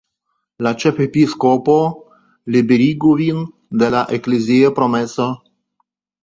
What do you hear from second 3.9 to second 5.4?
la eklezia promeso.